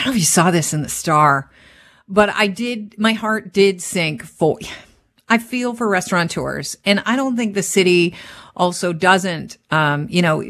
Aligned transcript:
don't 0.00 0.12
know 0.12 0.16
if 0.16 0.18
you 0.18 0.24
saw 0.24 0.50
this 0.50 0.72
in 0.72 0.82
the 0.82 0.88
star, 0.88 1.50
but 2.08 2.28
I 2.30 2.46
did, 2.46 2.98
my 2.98 3.12
heart 3.12 3.52
did 3.52 3.80
sink 3.80 4.22
for, 4.24 4.58
I 5.28 5.38
feel 5.38 5.74
for 5.74 5.88
restaurateurs 5.88 6.76
and 6.84 7.02
I 7.06 7.16
don't 7.16 7.36
think 7.36 7.54
the 7.54 7.62
city 7.62 8.14
also 8.56 8.92
doesn't, 8.92 9.58
um, 9.70 10.06
you 10.10 10.22
know, 10.22 10.40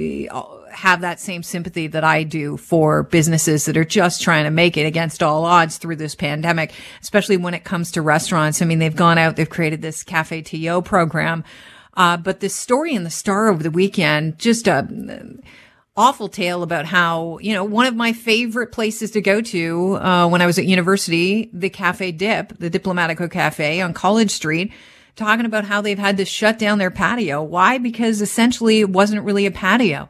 have 0.71 1.03
that 1.03 1.21
same 1.21 1.43
sympathy 1.43 1.87
that 1.89 2.05
I 2.05 2.23
do 2.23 2.57
for 2.57 3.03
businesses 3.03 3.65
that 3.67 3.77
are 3.77 3.85
just 3.85 4.23
trying 4.23 4.45
to 4.45 4.51
make 4.51 4.77
it 4.77 4.87
against 4.87 5.23
all 5.23 5.45
odds 5.45 5.79
through 5.79 5.97
this 5.97 6.15
pandemic, 6.15 6.73
especially 7.03 7.37
when 7.37 7.55
it 7.55 7.65
comes 7.65 7.93
to 7.93 8.03
restaurants. 8.03 8.63
I 8.63 8.65
mean, 8.65 8.79
they've 8.79 8.95
gone 8.95 9.19
out, 9.19 9.37
they've 9.37 9.49
created 9.49 9.83
this 9.83 10.03
Cafe 10.03 10.43
TO 10.43 10.83
program. 10.83 11.45
Uh, 11.95 12.17
but 12.17 12.41
this 12.41 12.55
story 12.55 12.95
in 12.95 13.05
the 13.05 13.11
Star 13.11 13.49
over 13.49 13.63
the 13.63 13.71
weekend, 13.71 14.39
just 14.39 14.69
a 14.69 14.89
awful 15.97 16.29
tale 16.29 16.63
about 16.63 16.87
how, 16.87 17.39
you 17.39 17.53
know, 17.53 17.65
one 17.65 17.87
of 17.87 17.97
my 17.97 18.13
favorite 18.13 18.73
places 18.73 19.11
to 19.13 19.21
go 19.21 19.41
to, 19.41 19.95
uh, 19.97 20.29
when 20.29 20.41
I 20.41 20.47
was 20.47 20.59
at 20.59 20.65
university, 20.65 21.51
the 21.53 21.71
Cafe 21.71 22.13
Dip, 22.13 22.57
the 22.59 22.71
Diplomatico 22.71 23.31
Cafe 23.31 23.81
on 23.81 23.93
College 23.93 24.31
Street, 24.31 24.73
talking 25.17 25.47
about 25.47 25.65
how 25.65 25.81
they've 25.81 25.99
had 25.99 26.17
to 26.19 26.25
shut 26.25 26.59
down 26.59 26.79
their 26.79 26.91
patio. 26.91 27.43
Why? 27.43 27.79
Because 27.79 28.23
essentially 28.23 28.81
it 28.81 28.91
wasn't 28.91 29.25
really 29.25 29.47
a 29.47 29.51
patio. 29.51 30.09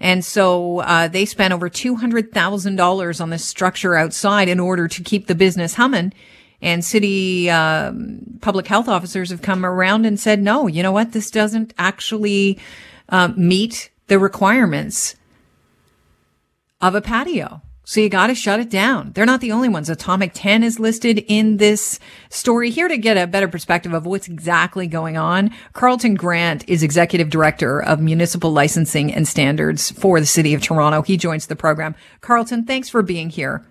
And 0.00 0.24
so 0.24 0.78
uh, 0.80 1.08
they 1.08 1.24
spent 1.24 1.52
over 1.52 1.68
$200,000 1.68 3.20
on 3.20 3.30
this 3.30 3.44
structure 3.44 3.96
outside 3.96 4.48
in 4.48 4.60
order 4.60 4.86
to 4.86 5.02
keep 5.02 5.26
the 5.26 5.34
business 5.34 5.74
humming. 5.74 6.12
And 6.62 6.84
city 6.84 7.50
um, 7.50 8.20
public 8.40 8.66
health 8.66 8.88
officers 8.88 9.30
have 9.30 9.42
come 9.42 9.66
around 9.66 10.06
and 10.06 10.18
said, 10.18 10.40
no, 10.40 10.66
you 10.66 10.82
know 10.82 10.92
what? 10.92 11.12
This 11.12 11.30
doesn't 11.30 11.74
actually 11.78 12.58
uh, 13.08 13.28
meet 13.36 13.90
the 14.08 14.18
requirements 14.18 15.14
of 16.80 16.94
a 16.94 17.00
patio. 17.00 17.62
So 17.84 18.00
you 18.00 18.10
got 18.10 18.26
to 18.26 18.34
shut 18.34 18.60
it 18.60 18.68
down. 18.68 19.12
They're 19.14 19.24
not 19.24 19.40
the 19.40 19.52
only 19.52 19.70
ones. 19.70 19.88
Atomic 19.88 20.32
10 20.34 20.62
is 20.62 20.78
listed 20.78 21.24
in 21.26 21.56
this 21.56 21.98
story. 22.28 22.68
Here 22.68 22.86
to 22.86 22.98
get 22.98 23.16
a 23.16 23.26
better 23.26 23.48
perspective 23.48 23.94
of 23.94 24.04
what's 24.04 24.28
exactly 24.28 24.86
going 24.86 25.16
on, 25.16 25.50
Carleton 25.72 26.14
Grant 26.14 26.68
is 26.68 26.82
executive 26.82 27.30
director 27.30 27.82
of 27.82 27.98
municipal 27.98 28.50
licensing 28.50 29.10
and 29.10 29.26
standards 29.26 29.90
for 29.90 30.20
the 30.20 30.26
city 30.26 30.52
of 30.52 30.60
Toronto. 30.60 31.00
He 31.00 31.16
joins 31.16 31.46
the 31.46 31.56
program. 31.56 31.94
Carleton, 32.20 32.66
thanks 32.66 32.90
for 32.90 33.00
being 33.00 33.30
here. 33.30 33.64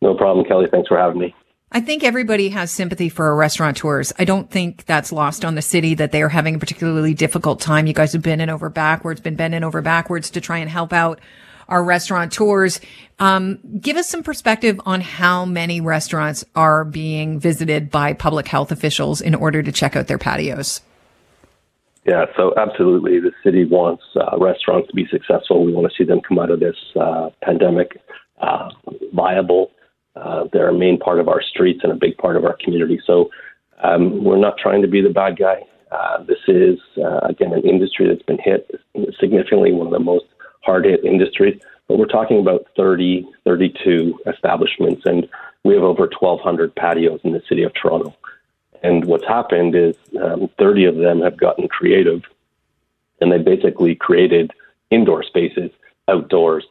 No 0.00 0.14
problem, 0.14 0.46
Kelly. 0.46 0.66
Thanks 0.70 0.88
for 0.88 0.96
having 0.96 1.18
me. 1.18 1.34
I 1.70 1.80
think 1.80 2.02
everybody 2.02 2.48
has 2.48 2.70
sympathy 2.70 3.10
for 3.10 3.26
our 3.26 3.36
restaurateurs. 3.36 4.12
I 4.18 4.24
don't 4.24 4.50
think 4.50 4.86
that's 4.86 5.12
lost 5.12 5.44
on 5.44 5.54
the 5.54 5.62
city 5.62 5.94
that 5.94 6.12
they 6.12 6.22
are 6.22 6.30
having 6.30 6.54
a 6.54 6.58
particularly 6.58 7.12
difficult 7.12 7.60
time. 7.60 7.86
You 7.86 7.92
guys 7.92 8.14
have 8.14 8.22
been 8.22 8.40
in 8.40 8.48
over 8.48 8.70
backwards, 8.70 9.20
been 9.20 9.36
bending 9.36 9.62
over 9.62 9.82
backwards 9.82 10.30
to 10.30 10.40
try 10.40 10.58
and 10.58 10.70
help 10.70 10.94
out 10.94 11.20
our 11.68 11.84
restaurateurs. 11.84 12.80
Um, 13.18 13.58
give 13.78 13.98
us 13.98 14.08
some 14.08 14.22
perspective 14.22 14.80
on 14.86 15.02
how 15.02 15.44
many 15.44 15.82
restaurants 15.82 16.42
are 16.56 16.84
being 16.86 17.38
visited 17.38 17.90
by 17.90 18.14
public 18.14 18.48
health 18.48 18.72
officials 18.72 19.20
in 19.20 19.34
order 19.34 19.62
to 19.62 19.70
check 19.70 19.94
out 19.94 20.06
their 20.06 20.18
patios. 20.18 20.80
Yeah, 22.06 22.24
so 22.38 22.54
absolutely. 22.56 23.20
The 23.20 23.32
city 23.44 23.66
wants 23.66 24.02
uh, 24.16 24.38
restaurants 24.38 24.88
to 24.88 24.94
be 24.94 25.06
successful. 25.10 25.66
We 25.66 25.74
want 25.74 25.92
to 25.92 25.94
see 25.94 26.06
them 26.06 26.22
come 26.26 26.38
out 26.38 26.50
of 26.50 26.60
this 26.60 26.76
uh, 26.98 27.28
pandemic 27.42 28.00
uh, 28.40 28.70
viable. 29.12 29.70
Uh, 30.20 30.44
they're 30.52 30.68
a 30.68 30.74
main 30.74 30.98
part 30.98 31.20
of 31.20 31.28
our 31.28 31.42
streets 31.42 31.80
and 31.82 31.92
a 31.92 31.96
big 31.96 32.16
part 32.18 32.36
of 32.36 32.44
our 32.44 32.56
community. 32.62 33.00
So 33.06 33.30
um, 33.82 34.24
we're 34.24 34.38
not 34.38 34.58
trying 34.58 34.82
to 34.82 34.88
be 34.88 35.00
the 35.00 35.10
bad 35.10 35.38
guy. 35.38 35.64
Uh, 35.90 36.22
this 36.24 36.38
is, 36.48 36.78
uh, 36.98 37.20
again, 37.22 37.52
an 37.52 37.62
industry 37.62 38.08
that's 38.08 38.22
been 38.22 38.38
hit 38.38 38.70
significantly, 39.18 39.72
one 39.72 39.86
of 39.86 39.92
the 39.92 39.98
most 39.98 40.26
hard 40.62 40.84
hit 40.84 41.04
industries. 41.04 41.60
But 41.86 41.98
we're 41.98 42.06
talking 42.06 42.38
about 42.38 42.66
30, 42.76 43.26
32 43.44 44.20
establishments, 44.26 45.02
and 45.06 45.26
we 45.64 45.74
have 45.74 45.82
over 45.82 46.08
1,200 46.20 46.74
patios 46.74 47.20
in 47.24 47.32
the 47.32 47.42
city 47.48 47.62
of 47.62 47.72
Toronto. 47.74 48.14
And 48.82 49.06
what's 49.06 49.26
happened 49.26 49.74
is 49.74 49.96
um, 50.22 50.50
30 50.58 50.84
of 50.84 50.96
them 50.96 51.22
have 51.22 51.38
gotten 51.38 51.68
creative, 51.68 52.22
and 53.20 53.32
they 53.32 53.38
basically 53.38 53.94
created 53.94 54.52
indoor 54.90 55.22
spaces 55.22 55.70
outdoors. 56.08 56.64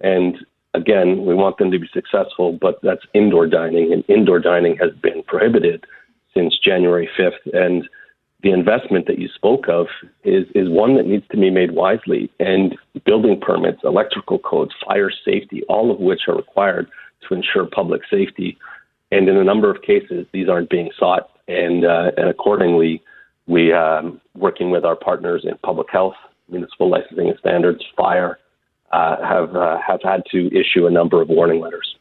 And 0.00 0.36
again, 0.84 1.24
we 1.24 1.34
want 1.34 1.56
them 1.56 1.70
to 1.70 1.78
be 1.78 1.88
successful, 1.92 2.58
but 2.60 2.78
that's 2.82 3.04
indoor 3.14 3.46
dining, 3.46 3.92
and 3.92 4.04
indoor 4.08 4.38
dining 4.38 4.76
has 4.76 4.90
been 5.02 5.22
prohibited 5.22 5.84
since 6.34 6.58
January 6.58 7.08
5th. 7.18 7.42
And 7.54 7.88
the 8.42 8.50
investment 8.50 9.06
that 9.06 9.18
you 9.18 9.28
spoke 9.34 9.68
of 9.68 9.86
is 10.24 10.44
is 10.54 10.68
one 10.68 10.96
that 10.96 11.06
needs 11.06 11.26
to 11.30 11.38
be 11.38 11.50
made 11.50 11.72
wisely. 11.72 12.30
And 12.38 12.76
building 13.06 13.40
permits, 13.40 13.80
electrical 13.84 14.38
codes, 14.38 14.72
fire 14.86 15.10
safety, 15.24 15.62
all 15.68 15.90
of 15.90 15.98
which 16.00 16.22
are 16.28 16.36
required 16.36 16.86
to 17.26 17.34
ensure 17.34 17.64
public 17.64 18.02
safety. 18.10 18.58
And 19.10 19.28
in 19.28 19.36
a 19.36 19.44
number 19.44 19.70
of 19.70 19.80
cases, 19.80 20.26
these 20.32 20.48
aren't 20.48 20.68
being 20.68 20.90
sought. 20.98 21.30
And, 21.48 21.86
uh, 21.86 22.10
and 22.18 22.28
accordingly, 22.28 23.02
we 23.46 23.72
um, 23.72 24.20
working 24.34 24.70
with 24.70 24.84
our 24.84 24.96
partners 24.96 25.42
in 25.44 25.56
public 25.62 25.88
health, 25.90 26.16
municipal 26.50 26.90
licensing 26.90 27.28
and 27.28 27.38
standards, 27.38 27.82
fire, 27.96 28.38
uh, 28.94 29.16
have 29.26 29.56
uh, 29.56 29.78
have 29.86 30.00
had 30.02 30.22
to 30.30 30.46
issue 30.48 30.86
a 30.86 30.90
number 30.90 31.20
of 31.20 31.28
warning 31.28 31.60
letters. 31.60 31.96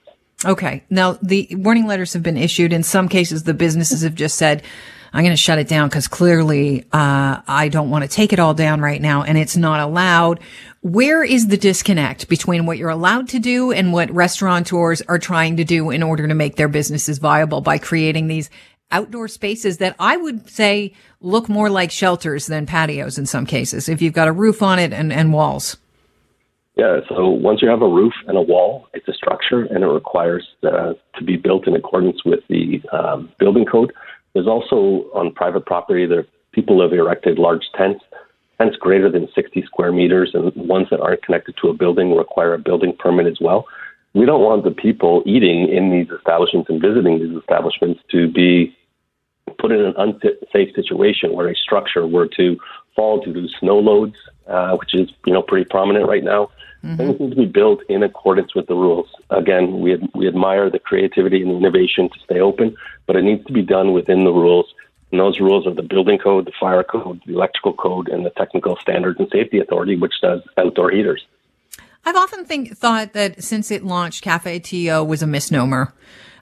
Okay. 0.46 0.84
Now 0.90 1.14
the 1.22 1.48
warning 1.52 1.88
letters 1.88 2.14
have 2.14 2.24
been 2.24 2.38
issued. 2.38 2.74
In 2.74 2.84
some 2.84 3.09
cases, 3.09 3.44
the 3.44 3.54
businesses 3.54 4.02
have 4.02 4.16
just 4.16 4.38
said 4.38 4.62
I'm 5.14 5.24
going 5.24 5.34
to 5.34 5.38
shut 5.38 5.59
it 5.59 5.68
down 5.68 5.90
because 5.90 6.08
clearly 6.08 6.86
uh, 6.92 7.42
I 7.48 7.70
don't 7.70 7.92
want 7.92 8.04
to 8.04 8.09
take 8.09 8.34
it 8.34 8.40
all 8.40 8.56
down 8.56 8.81
right 8.81 9.00
now 9.00 9.22
and 9.22 9.38
it's 9.38 9.56
not 9.56 9.80
allowed. 9.80 10.40
Where 10.81 11.24
is 11.24 11.48
the 11.48 11.58
disconnect 11.58 12.28
between 12.28 12.66
what 12.66 12.78
you're 12.80 12.90
allowed 12.90 13.30
to 13.30 13.40
do 13.40 13.72
and 13.72 13.94
what 13.94 14.12
restaurateurs 14.12 15.02
are 15.04 15.20
trying 15.20 15.58
to 15.58 15.64
do 15.64 15.92
in 15.92 16.02
order 16.02 16.28
to 16.28 16.34
make 16.34 16.56
their 16.56 16.68
businesses 16.68 17.20
viable 17.20 17.62
by 17.62 17.78
creating 17.78 18.28
these 18.28 18.50
outdoor 18.92 19.28
spaces 19.28 19.78
that 19.78 19.96
I 20.00 20.18
would 20.18 20.50
say 20.50 20.94
look 21.22 21.48
more 21.48 21.70
like 21.70 21.92
shelters 21.92 22.48
than 22.48 22.66
patios 22.66 23.18
in 23.18 23.25
some 23.25 23.46
cases 23.46 23.88
if 23.88 24.02
you've 24.02 24.14
got 24.14 24.28
a 24.28 24.34
roof 24.34 24.62
on 24.62 24.80
it 24.80 24.94
and, 24.94 25.14
and 25.14 25.31
walls? 25.31 25.78
Yeah, 26.84 27.00
so 27.08 27.30
once 27.30 27.62
you 27.62 27.70
have 27.70 27.82
a 27.82 27.88
roof 27.88 28.12
and 28.28 28.38
a 28.38 28.42
wall, 28.42 28.90
it's 28.94 29.08
a 29.08 29.14
structure 29.14 29.62
and 29.62 29.86
it 29.86 29.88
requires 29.88 30.46
uh, 30.64 30.92
to 31.16 31.24
be 31.24 31.38
built 31.38 31.66
in 31.66 31.78
accordance 31.78 32.26
with 32.26 32.42
the 32.50 32.82
um, 32.92 33.32
building 33.40 33.64
code. 33.64 33.94
There's 34.34 34.48
also 34.48 35.10
on 35.14 35.32
private 35.34 35.66
property, 35.66 36.06
there 36.06 36.26
people 36.52 36.82
have 36.82 36.92
erected 36.92 37.40
large 37.40 37.64
tents, 37.78 38.04
tents 38.58 38.76
greater 38.76 39.10
than 39.10 39.30
60 39.34 39.62
square 39.62 39.94
meters, 39.94 40.32
and 40.34 40.52
ones 40.58 40.88
that 40.92 41.00
aren't 41.00 41.24
connected 41.24 41.56
to 41.62 41.70
a 41.70 41.74
building 41.74 42.18
require 42.18 42.54
a 42.54 42.60
building 42.60 42.94
permit 43.00 43.28
as 43.28 43.38
well. 43.40 43.66
We 44.14 44.26
don't 44.26 44.42
want 44.42 44.66
the 44.66 44.72
people 44.72 45.24
eating 45.26 45.70
in 45.70 45.90
these 45.90 46.10
establishments 46.14 46.70
and 46.70 46.82
visiting 46.82 47.18
these 47.18 47.38
establishments 47.38 48.02
to 48.12 48.30
be 48.30 48.76
put 49.58 49.72
in 49.72 49.80
an 49.80 49.94
unsafe 49.98 50.76
situation 50.76 51.32
where 51.32 51.48
a 51.48 51.56
structure 51.56 52.06
were 52.06 52.28
to 52.36 52.58
fall 52.94 53.24
due 53.24 53.32
to 53.32 53.48
snow 53.60 53.80
loads, 53.80 54.18
uh, 54.48 54.76
which 54.78 54.94
is 54.94 55.09
you 55.26 55.34
know 55.34 55.42
pretty 55.42 55.66
prominent 55.70 56.08
right 56.08 56.24
now. 56.24 56.50
Mm-hmm. 56.84 56.98
Things 56.98 57.20
need 57.20 57.30
to 57.30 57.36
be 57.38 57.46
built 57.46 57.81
in 57.88 58.04
accordance 58.04 58.54
with 58.54 58.68
the 58.68 58.76
rules. 58.76 59.08
Again, 59.30 59.80
we 59.80 59.94
ad- 59.94 60.09
we 60.14 60.28
admire 60.28 60.70
the 60.70 60.80
creativity 60.80 61.42
and 61.42 61.52
the 61.52 61.56
innovation 61.56 62.09
to 62.09 62.20
stay 62.20 62.40
open, 62.40 62.76
but 63.06 63.16
it 63.16 63.24
needs 63.24 63.46
to 63.46 63.54
be 63.54 63.62
done 63.62 63.94
within 63.94 64.26
the 64.26 64.31
rules. 64.31 64.74
And 65.12 65.20
those 65.20 65.40
rules 65.40 65.68
are 65.68 65.74
the 65.74 65.84
building 65.84 66.18
code, 66.18 66.46
the 66.46 66.52
fire 66.59 66.84
code, 66.84 67.22
the 67.26 67.34
electrical 67.34 67.74
code, 67.74 68.09
and 68.09 68.26
the 68.26 68.31
technical 68.31 68.76
standards 68.78 69.20
and 69.20 69.30
safety 69.31 69.59
authority, 69.59 69.96
which 69.96 70.16
does 70.22 70.42
outdoor 70.58 70.90
heaters. 70.90 71.24
I've 72.06 72.16
often 72.16 72.44
think 72.46 72.75
thought 72.75 73.14
that 73.14 73.44
since 73.44 73.72
it 73.72 73.86
launched, 73.86 74.24
Cafe 74.24 74.60
TO 74.60 75.04
was 75.04 75.22
a 75.22 75.28
misnomer. 75.28 75.94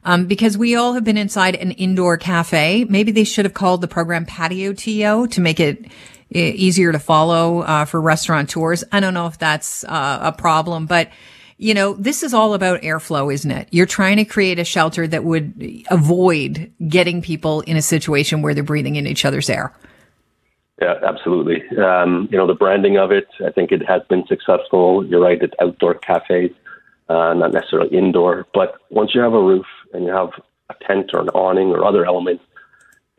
Um, 0.04 0.26
because 0.26 0.58
we 0.58 0.76
all 0.76 0.94
have 0.94 1.04
been 1.04 1.18
inside 1.18 1.54
an 1.56 1.72
indoor 1.74 2.18
cafe. 2.18 2.86
Maybe 2.90 3.12
they 3.12 3.24
should 3.24 3.46
have 3.46 3.54
called 3.54 3.82
the 3.82 3.88
program 3.88 4.26
Patio 4.26 4.74
TO 4.74 5.28
to 5.28 5.42
make 5.42 5.60
it 5.60 5.86
easier 6.32 6.92
to 6.92 7.00
follow 7.00 7.60
uh, 7.62 7.86
for 7.86 8.02
restaurateurs. 8.02 8.84
I 8.92 9.00
don't 9.00 9.14
know 9.14 9.28
if 9.28 9.38
that's 9.38 9.84
uh, 9.84 10.20
a 10.22 10.32
problem, 10.32 10.86
but 10.86 11.10
you 11.58 11.76
know, 11.76 11.94
this 11.94 12.24
is 12.24 12.34
all 12.34 12.56
about 12.56 12.82
airflow, 12.82 13.32
isn't 13.32 13.52
it? 13.52 13.68
You're 13.70 13.86
trying 13.86 14.18
to 14.18 14.26
create 14.26 14.58
a 14.58 14.64
shelter 14.64 15.08
that 15.08 15.24
would 15.24 15.84
avoid 15.92 16.72
getting 16.88 17.22
people 17.22 17.62
in 17.62 17.78
a 17.78 17.84
situation 17.84 18.42
where 18.42 18.56
they're 18.56 18.64
breathing 18.64 18.96
in 18.96 19.06
each 19.06 19.26
other's 19.26 19.48
air. 19.48 19.72
Yeah, 20.82 20.96
absolutely. 21.06 21.62
Um, 21.78 22.28
you 22.32 22.38
know, 22.40 22.48
the 22.48 22.56
branding 22.56 22.98
of 22.98 23.12
it, 23.12 23.28
I 23.46 23.52
think 23.52 23.72
it 23.72 23.88
has 23.88 24.02
been 24.10 24.26
successful. 24.26 25.06
You're 25.06 25.22
right, 25.22 25.40
it's 25.40 25.54
outdoor 25.62 25.94
cafes, 25.94 26.50
uh, 27.08 27.36
not 27.36 27.54
necessarily 27.54 27.96
indoor. 27.96 28.48
But 28.56 28.78
once 28.90 29.14
you 29.14 29.22
have 29.22 29.34
a 29.34 29.44
roof 29.44 29.68
and 29.94 30.06
you 30.06 30.12
have 30.12 30.32
a 30.72 30.74
tent 30.86 31.12
or 31.14 31.22
an 31.22 31.30
awning 31.30 31.68
or 31.68 31.86
other 31.86 32.06
elements, 32.06 32.44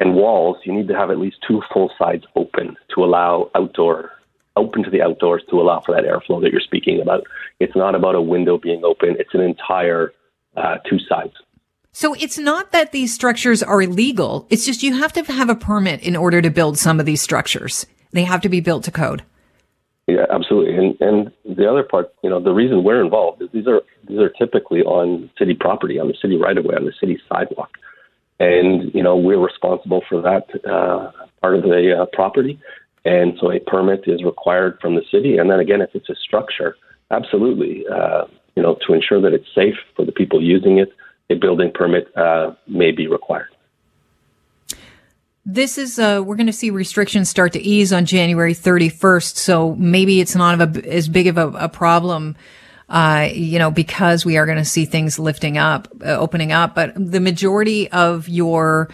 and 0.03 0.15
walls, 0.15 0.57
you 0.65 0.73
need 0.73 0.89
to 0.89 0.97
have 0.97 1.13
at 1.13 1.19
least 1.19 1.37
two 1.47 1.63
full 1.73 1.93
sides 1.97 2.25
open 2.35 2.77
to 2.93 3.05
allow 3.05 3.49
outdoor, 3.55 4.11
open 4.57 4.83
to 4.83 4.91
the 4.91 5.01
outdoors 5.01 5.45
to 5.49 5.61
allow 5.61 5.79
for 5.79 5.95
that 5.95 6.03
airflow 6.03 6.43
that 6.43 6.51
you're 6.51 6.61
speaking 6.61 7.01
about. 7.01 7.25
It's 7.61 7.77
not 7.77 7.95
about 7.95 8.17
a 8.17 8.21
window 8.21 8.59
being 8.59 8.83
open, 8.85 9.15
it's 9.21 9.33
an 9.33 9.43
entire 9.43 10.13
uh, 10.57 10.79
two 10.79 10.99
sides. 11.09 11.35
So 11.93 12.15
it's 12.15 12.37
not 12.37 12.73
that 12.73 12.91
these 12.91 13.15
structures 13.15 13.63
are 13.63 13.81
illegal. 13.81 14.49
It's 14.51 14.67
just 14.67 14.83
you 14.83 14.99
have 14.99 15.13
to 15.13 15.23
have 15.23 15.49
a 15.49 15.55
permit 15.55 16.03
in 16.03 16.17
order 16.17 16.43
to 16.43 16.51
build 16.51 16.79
some 16.79 16.99
of 16.99 17.07
these 17.07 17.23
structures. 17.23 17.87
They 18.11 18.25
have 18.25 18.41
to 18.41 18.49
be 18.49 18.61
built 18.61 18.83
to 18.85 18.91
code. 18.91 19.23
Yeah, 20.09 20.27
absolutely. 20.31 20.75
And 20.75 21.01
and 21.01 21.33
the 21.57 21.71
other 21.71 21.85
part, 21.85 22.13
you 22.25 22.31
know, 22.31 22.41
the 22.41 22.53
reason 22.53 22.83
we're 22.83 23.05
involved 23.05 23.41
is 23.41 23.51
these 23.53 23.69
are 23.69 23.83
these 24.09 24.19
are 24.19 24.31
typically 24.31 24.83
on 24.83 25.31
city 25.39 25.55
property, 25.55 26.01
on 26.01 26.09
the 26.09 26.17
city 26.21 26.37
right 26.37 26.59
of 26.59 26.65
way, 26.65 26.75
on 26.75 26.87
the 26.87 26.93
city 26.99 27.21
sidewalk, 27.29 27.71
and 28.43 28.93
you 28.93 29.03
know 29.03 29.17
we're 29.17 29.39
responsible 29.39 30.03
for 30.09 30.21
that 30.21 30.47
uh, 30.69 31.11
part 31.41 31.55
of 31.55 31.63
the 31.63 32.03
uh, 32.03 32.07
property, 32.13 32.59
and 33.05 33.39
so 33.41 33.53
a 33.53 33.61
permit 33.61 34.05
is 34.07 34.25
required 34.25 34.79
from 34.81 34.95
the 34.95 35.03
city. 35.11 35.39
And 35.39 35.49
then 35.51 35.61
again, 35.61 35.81
if 35.81 35.91
it's 35.95 36.11
a 36.11 36.17
structure, 36.17 36.77
absolutely, 37.11 37.87
uh, 37.87 38.25
you 38.57 38.63
know, 38.63 38.77
to 38.87 38.95
ensure 38.95 39.21
that 39.21 39.33
it's 39.33 39.49
safe 39.55 39.77
for 39.95 40.05
the 40.05 40.13
people 40.13 40.43
using 40.43 40.79
it, 40.79 40.93
a 41.31 41.35
building 41.35 41.71
permit 41.73 42.15
uh, 42.17 42.55
may 42.67 42.91
be 42.91 43.07
required. 43.07 43.49
This 45.45 45.77
is, 45.77 45.99
uh, 45.99 46.23
we're 46.25 46.37
going 46.37 46.47
to 46.47 46.53
see 46.53 46.71
restrictions 46.71 47.29
start 47.29 47.53
to 47.55 47.61
ease 47.61 47.93
on 47.93 48.05
January 48.05 48.55
31st. 48.55 49.37
So 49.37 49.75
maybe 49.75 50.21
it's 50.21 50.37
not 50.37 50.61
a, 50.61 50.89
as 50.89 51.09
big 51.09 51.27
of 51.27 51.37
a, 51.37 51.49
a 51.49 51.69
problem, 51.69 52.37
uh, 52.93 53.31
you 53.33 53.59
know, 53.59 53.71
because 53.71 54.25
we 54.25 54.37
are 54.37 54.45
going 54.45 54.59
to 54.59 54.65
see 54.67 54.85
things 54.85 55.19
lifting 55.19 55.57
up, 55.57 55.89
uh, 56.05 56.11
opening 56.11 56.53
up. 56.53 56.75
But 56.75 56.93
the 56.95 57.21
majority 57.21 57.91
of 57.91 58.29
your 58.29 58.91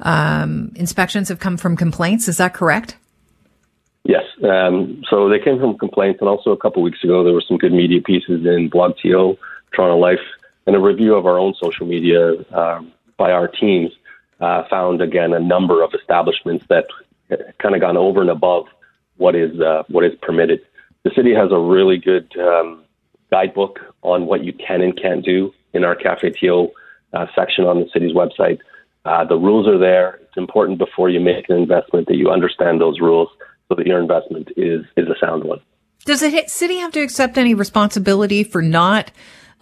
um, 0.00 0.72
inspections 0.74 1.28
have 1.28 1.38
come 1.38 1.58
from 1.58 1.76
complaints. 1.76 2.28
Is 2.28 2.38
that 2.38 2.54
correct? 2.54 2.96
Yes. 4.04 4.24
Um, 4.42 5.04
so 5.08 5.28
they 5.28 5.38
came 5.38 5.60
from 5.60 5.76
complaints. 5.76 6.20
And 6.20 6.30
also 6.30 6.50
a 6.50 6.56
couple 6.56 6.82
weeks 6.82 7.04
ago, 7.04 7.22
there 7.22 7.34
were 7.34 7.44
some 7.46 7.58
good 7.58 7.72
media 7.72 8.00
pieces 8.00 8.46
in 8.46 8.70
BlogTO, 8.70 9.36
Toronto 9.74 9.98
Life, 9.98 10.24
and 10.66 10.74
a 10.74 10.80
review 10.80 11.14
of 11.14 11.26
our 11.26 11.38
own 11.38 11.54
social 11.62 11.86
media 11.86 12.32
uh, 12.52 12.80
by 13.18 13.32
our 13.32 13.48
teams 13.48 13.90
uh, 14.40 14.64
found 14.70 15.02
again 15.02 15.34
a 15.34 15.38
number 15.38 15.82
of 15.82 15.92
establishments 15.92 16.64
that 16.68 16.86
kind 17.58 17.74
of 17.74 17.82
gone 17.82 17.98
over 17.98 18.22
and 18.22 18.30
above 18.30 18.66
what 19.18 19.36
is 19.36 19.60
uh, 19.60 19.82
what 19.88 20.04
is 20.04 20.12
permitted. 20.22 20.62
The 21.04 21.10
city 21.14 21.34
has 21.34 21.52
a 21.52 21.58
really 21.58 21.98
good 21.98 22.34
um, 22.38 22.81
guidebook 23.32 23.80
on 24.02 24.26
what 24.26 24.44
you 24.44 24.52
can 24.52 24.82
and 24.82 24.94
can't 25.00 25.24
do 25.24 25.52
in 25.72 25.82
our 25.84 25.96
Cafe 25.96 26.30
TO 26.38 26.68
uh, 27.14 27.26
section 27.34 27.64
on 27.64 27.80
the 27.80 27.88
city's 27.92 28.12
website. 28.12 28.58
Uh, 29.04 29.24
the 29.24 29.36
rules 29.36 29.66
are 29.66 29.78
there. 29.78 30.20
It's 30.22 30.36
important 30.36 30.78
before 30.78 31.08
you 31.08 31.18
make 31.18 31.48
an 31.48 31.56
investment 31.56 32.06
that 32.08 32.16
you 32.16 32.30
understand 32.30 32.80
those 32.80 33.00
rules 33.00 33.28
so 33.68 33.74
that 33.74 33.86
your 33.86 34.00
investment 34.00 34.48
is 34.56 34.84
is 34.96 35.08
a 35.08 35.18
sound 35.18 35.44
one. 35.44 35.60
Does 36.04 36.20
the 36.20 36.44
city 36.46 36.76
have 36.78 36.92
to 36.92 37.00
accept 37.00 37.38
any 37.38 37.54
responsibility 37.54 38.44
for 38.44 38.60
not 38.60 39.10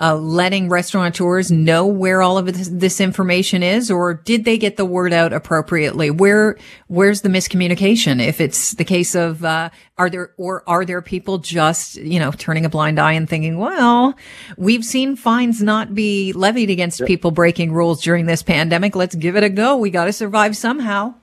uh, 0.00 0.17
letting 0.17 0.70
restaurateurs 0.70 1.50
know 1.50 1.87
where 1.87 2.23
all 2.23 2.38
of 2.38 2.47
this, 2.47 2.69
this, 2.73 3.00
information 3.00 3.62
is, 3.62 3.91
or 3.91 4.14
did 4.14 4.47
they 4.47 4.56
get 4.56 4.79
the 4.79 4.85
word 4.85 5.12
out 5.12 5.32
appropriately? 5.32 6.11
Where 6.11 6.56
where's 6.88 7.20
the 7.20 7.29
miscommunication? 7.29 8.25
If 8.25 8.41
it's 8.41 8.73
the 8.73 8.85
case 8.85 9.14
of 9.14 9.44
uh, 9.44 9.69
are 9.99 10.08
there 10.08 10.32
or 10.38 10.64
are 10.67 10.87
there 10.87 11.02
people 11.02 11.37
just 11.38 11.97
you 11.97 12.19
know 12.19 12.32
turning 12.32 12.64
a 12.64 12.70
blind 12.70 12.99
eye 12.99 13.12
and 13.12 13.29
thinking, 13.29 13.58
well, 13.58 14.14
we've 14.56 14.85
seen 14.85 15.17
fines 15.17 15.62
not 15.62 15.94
be 15.94 16.32
levied 16.32 16.70
against 16.70 17.05
people 17.05 17.31
breaking 17.31 17.73
rules 17.73 18.03
during 18.03 18.25
this 18.25 18.43
pandemic. 18.43 18.96
Let's 18.96 19.14
give 19.14 19.37
it 19.37 19.44
a 19.44 19.50
go. 19.50 19.76
We 19.76 19.91
got 19.91 20.06
to 20.06 20.12
survive 20.14 20.56
somehow. 20.56 21.14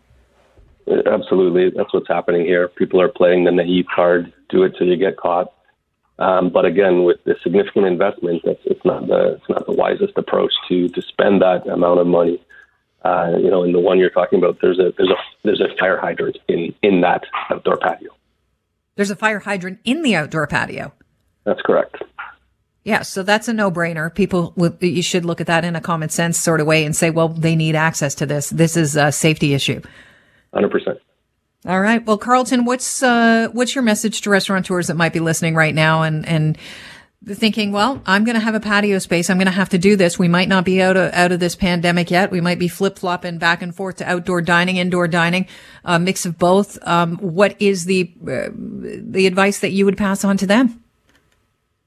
Absolutely, 0.87 1.71
that's 1.75 1.93
what's 1.93 2.07
happening 2.07 2.45
here. 2.45 2.67
People 2.67 3.01
are 3.01 3.09
playing 3.09 3.43
the 3.43 3.51
naive 3.51 3.85
card. 3.93 4.31
Do 4.49 4.63
it 4.63 4.75
till 4.77 4.87
you 4.87 4.97
get 4.97 5.17
caught. 5.17 5.51
Um, 6.19 6.49
but 6.49 6.65
again, 6.65 7.03
with 7.03 7.23
the 7.25 7.35
significant 7.43 7.85
investment, 7.85 8.41
it's, 8.43 8.61
it's 8.65 8.83
not 8.83 9.07
the 9.07 9.35
it's 9.35 9.49
not 9.49 9.65
the 9.65 9.73
wisest 9.73 10.17
approach 10.17 10.53
to 10.69 10.89
to 10.89 11.01
spend 11.01 11.41
that 11.41 11.67
amount 11.67 11.99
of 11.99 12.07
money. 12.07 12.41
Uh, 13.05 13.33
you 13.37 13.49
know, 13.51 13.63
in 13.63 13.71
the 13.71 13.79
one 13.79 13.99
you're 13.99 14.09
talking 14.09 14.39
about, 14.39 14.57
there's 14.61 14.79
a 14.79 14.91
there's 14.97 15.09
a 15.09 15.15
there's 15.43 15.61
a 15.61 15.67
fire 15.79 15.97
hydrant 15.97 16.37
in 16.47 16.73
in 16.81 17.01
that 17.01 17.23
outdoor 17.51 17.77
patio. 17.77 18.09
There's 18.95 19.11
a 19.11 19.15
fire 19.15 19.39
hydrant 19.39 19.79
in 19.83 20.01
the 20.01 20.15
outdoor 20.15 20.47
patio. 20.47 20.91
That's 21.43 21.61
correct. 21.61 22.03
Yeah, 22.83 23.01
so 23.01 23.21
that's 23.21 23.49
a 23.49 23.53
no-brainer. 23.53 24.13
People, 24.15 24.53
you 24.79 25.01
should 25.01 25.25
look 25.25 25.41
at 25.41 25.47
that 25.47 25.65
in 25.65 25.75
a 25.75 25.81
common 25.81 26.07
sense 26.07 26.39
sort 26.39 26.61
of 26.61 26.67
way 26.67 26.85
and 26.85 26.95
say, 26.95 27.09
well, 27.09 27.27
they 27.27 27.53
need 27.53 27.75
access 27.75 28.15
to 28.15 28.25
this. 28.25 28.49
This 28.49 28.77
is 28.77 28.95
a 28.95 29.11
safety 29.11 29.53
issue. 29.53 29.81
Hundred 30.53 30.71
percent. 30.71 30.97
All 31.65 31.81
right. 31.81 32.05
Well, 32.05 32.17
Carleton, 32.17 32.65
what's 32.65 33.01
uh, 33.01 33.49
what's 33.51 33.73
your 33.73 33.83
message 33.83 34.21
to 34.21 34.29
restaurateurs 34.29 34.87
that 34.87 34.95
might 34.95 35.13
be 35.13 35.19
listening 35.19 35.55
right 35.55 35.73
now 35.73 36.03
and 36.03 36.25
and 36.27 36.57
thinking, 37.25 37.71
well, 37.71 38.01
I'm 38.05 38.23
going 38.23 38.35
to 38.35 38.41
have 38.41 38.55
a 38.55 38.59
patio 38.59 38.99
space. 38.99 39.29
I'm 39.29 39.37
going 39.37 39.47
to 39.47 39.51
have 39.51 39.69
to 39.69 39.77
do 39.77 39.95
this. 39.95 40.19
We 40.19 40.27
might 40.27 40.47
not 40.47 40.65
be 40.65 40.81
out 40.81 40.95
of 40.97 41.11
out 41.13 41.31
of 41.31 41.39
this 41.39 41.55
pandemic 41.55 42.11
yet. 42.11 42.31
We 42.31 42.41
might 42.41 42.59
be 42.59 42.67
flip 42.67 42.99
flopping 42.99 43.39
back 43.39 43.61
and 43.61 43.75
forth 43.75 43.97
to 43.97 44.09
outdoor 44.09 44.41
dining, 44.41 44.77
indoor 44.77 45.07
dining, 45.07 45.47
a 45.83 45.99
mix 45.99 46.25
of 46.25 46.37
both. 46.37 46.77
Um, 46.87 47.17
what 47.17 47.59
is 47.59 47.85
the 47.85 48.13
uh, 48.21 48.49
the 48.53 49.25
advice 49.25 49.59
that 49.59 49.71
you 49.71 49.85
would 49.85 49.97
pass 49.97 50.23
on 50.23 50.37
to 50.37 50.45
them? 50.45 50.83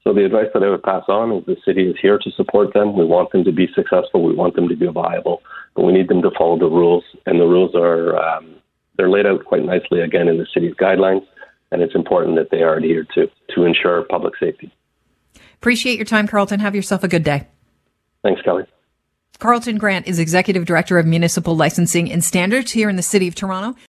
So 0.03 0.13
the 0.13 0.25
advice 0.25 0.47
that 0.53 0.63
I 0.63 0.69
would 0.69 0.83
pass 0.83 1.03
on 1.07 1.31
is 1.31 1.45
the 1.45 1.57
city 1.63 1.87
is 1.87 1.95
here 2.01 2.17
to 2.17 2.31
support 2.31 2.73
them. 2.73 2.97
We 2.97 3.05
want 3.05 3.31
them 3.31 3.43
to 3.45 3.51
be 3.51 3.67
successful. 3.73 4.23
We 4.23 4.33
want 4.33 4.55
them 4.55 4.67
to 4.67 4.75
be 4.75 4.87
viable, 4.87 5.43
but 5.75 5.83
we 5.83 5.93
need 5.93 6.09
them 6.09 6.21
to 6.23 6.31
follow 6.37 6.59
the 6.59 6.65
rules, 6.65 7.03
and 7.25 7.39
the 7.39 7.45
rules 7.45 7.73
are. 7.73 8.17
Um, 8.17 8.57
they're 9.01 9.09
laid 9.09 9.25
out 9.25 9.43
quite 9.45 9.65
nicely 9.65 9.99
again 9.99 10.27
in 10.27 10.37
the 10.37 10.45
city's 10.53 10.75
guidelines, 10.75 11.25
and 11.71 11.81
it's 11.81 11.95
important 11.95 12.35
that 12.35 12.51
they 12.51 12.61
are 12.61 12.77
adhered 12.77 13.09
to 13.15 13.25
to 13.55 13.63
ensure 13.63 14.03
public 14.03 14.37
safety. 14.39 14.71
Appreciate 15.55 15.97
your 15.97 16.05
time, 16.05 16.27
Carleton. 16.27 16.59
Have 16.59 16.75
yourself 16.75 17.03
a 17.03 17.07
good 17.07 17.23
day. 17.23 17.47
Thanks, 18.21 18.43
Kelly. 18.43 18.65
Carleton 19.39 19.79
Grant 19.79 20.05
is 20.05 20.19
Executive 20.19 20.65
Director 20.65 20.99
of 20.99 21.07
Municipal 21.07 21.55
Licensing 21.55 22.11
and 22.11 22.23
Standards 22.23 22.73
here 22.73 22.89
in 22.89 22.95
the 22.95 23.01
City 23.01 23.27
of 23.27 23.33
Toronto. 23.33 23.75